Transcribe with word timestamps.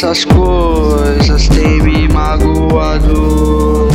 Essas 0.00 0.24
coisas 0.26 1.48
têm 1.48 1.82
me 1.82 2.06
magoado. 2.06 3.88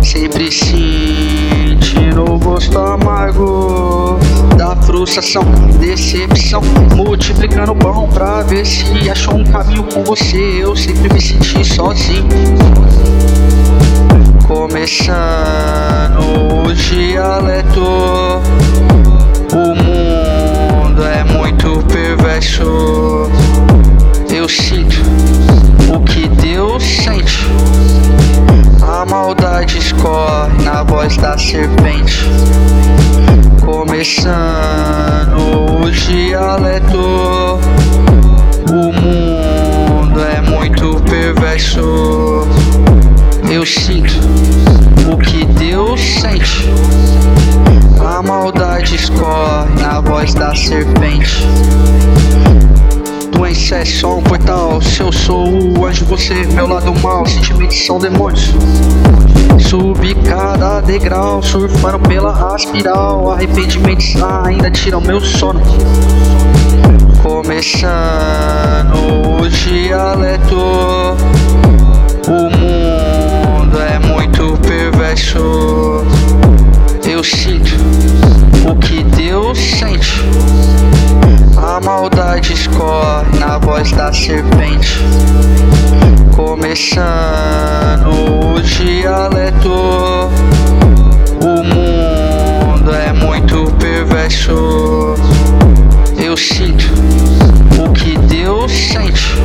Sempre 0.00 0.48
sentindo 0.48 2.22
o 2.22 2.38
gosto 2.38 2.78
amargo 2.78 4.16
da 4.56 4.76
frustração, 4.76 5.42
decepção. 5.80 6.62
Multiplicando 6.94 7.72
o 7.72 7.74
pão 7.74 8.08
pra 8.10 8.42
ver 8.42 8.64
se 8.64 9.10
achou 9.10 9.38
um 9.38 9.44
caminho 9.44 9.82
com 9.82 10.04
você. 10.04 10.60
Eu 10.60 10.76
sempre 10.76 11.12
me 11.12 11.20
senti 11.20 11.64
sozinho. 11.64 12.28
Começando 14.46 15.18
o 16.64 16.72
dialeto. 16.72 17.82
O 19.52 19.74
mundo 19.74 21.04
é 21.04 21.24
muito 21.24 21.84
perverso. 21.88 23.28
Eu 24.32 24.48
sinto 24.48 24.89
voz 31.00 31.16
da 31.16 31.38
serpente. 31.38 32.26
Começando 33.64 34.26
o 35.80 35.90
dialeto. 35.90 37.58
O 38.70 38.92
mundo 38.92 40.20
é 40.20 40.42
muito 40.42 41.00
perverso. 41.08 42.46
Eu 43.50 43.64
sinto 43.64 44.12
o 45.10 45.16
que 45.16 45.46
Deus 45.46 45.98
sente. 46.20 46.68
A 47.98 48.20
maldade 48.22 48.96
escorre 48.96 49.80
na 49.80 50.02
voz 50.02 50.34
da 50.34 50.54
serpente. 50.54 51.46
É 53.72 53.84
só 53.84 54.18
um 54.18 54.22
portal. 54.22 54.82
Se 54.82 55.00
eu 55.00 55.12
sou 55.12 55.78
o 55.78 55.86
anjo, 55.86 56.04
você 56.04 56.34
meu 56.54 56.66
lado 56.66 56.92
mal. 57.00 57.24
Sentimentos 57.24 57.86
são 57.86 58.00
demônios. 58.00 58.52
Subi 59.58 60.12
cada 60.16 60.80
degrau, 60.80 61.40
surfando 61.40 62.00
pela 62.00 62.52
aspiral. 62.52 63.30
Arrependimentos 63.30 64.16
ainda 64.20 64.70
tiram 64.70 65.00
meu 65.00 65.20
sono. 65.20 65.60
Começando 67.22 67.92
o 69.40 69.48
dialeto. 69.48 70.56
O 72.26 72.50
mundo 72.58 73.78
é 73.78 73.98
muito 74.00 74.58
perverso. 74.66 76.04
Eu 77.08 77.22
sinto 77.22 77.76
o 78.68 78.74
que 78.74 79.04
Deus 79.04 79.58
sente. 79.58 80.24
A 81.56 81.78
maldade 81.78 82.54
escorre 82.54 83.29
voz 83.70 83.92
da 83.92 84.12
serpente. 84.12 84.98
Começando 86.34 86.98
o 88.56 88.60
dialeto. 88.60 89.70
O 91.40 91.62
mundo 91.62 92.92
é 92.92 93.12
muito 93.12 93.70
perverso. 93.78 95.14
Eu 96.18 96.36
sinto 96.36 96.84
o 97.78 97.92
que 97.92 98.18
Deus 98.18 98.72
sente. 98.72 99.38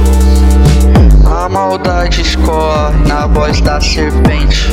A 1.23 1.47
maldade 1.47 2.21
escorre 2.21 3.07
na 3.07 3.27
voz 3.27 3.61
da 3.61 3.79
serpente. 3.79 4.71